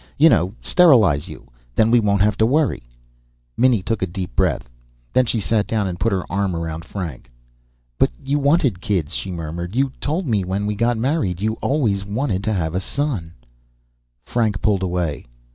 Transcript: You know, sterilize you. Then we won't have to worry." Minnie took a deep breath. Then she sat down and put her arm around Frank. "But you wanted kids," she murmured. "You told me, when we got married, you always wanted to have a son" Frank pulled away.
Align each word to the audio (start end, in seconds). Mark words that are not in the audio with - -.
You 0.17 0.29
know, 0.29 0.55
sterilize 0.63 1.27
you. 1.27 1.51
Then 1.75 1.91
we 1.91 1.99
won't 1.99 2.23
have 2.23 2.35
to 2.37 2.45
worry." 2.47 2.81
Minnie 3.55 3.83
took 3.83 4.01
a 4.01 4.07
deep 4.07 4.35
breath. 4.35 4.67
Then 5.13 5.25
she 5.27 5.39
sat 5.39 5.67
down 5.67 5.85
and 5.85 5.99
put 5.99 6.11
her 6.11 6.23
arm 6.27 6.55
around 6.55 6.85
Frank. 6.85 7.29
"But 7.99 8.09
you 8.19 8.39
wanted 8.39 8.81
kids," 8.81 9.13
she 9.13 9.29
murmured. 9.29 9.75
"You 9.75 9.91
told 10.01 10.25
me, 10.27 10.43
when 10.43 10.65
we 10.65 10.73
got 10.73 10.97
married, 10.97 11.39
you 11.39 11.53
always 11.61 12.03
wanted 12.03 12.43
to 12.45 12.53
have 12.53 12.73
a 12.73 12.79
son" 12.79 13.33
Frank 14.25 14.59
pulled 14.59 14.81
away. 14.81 15.27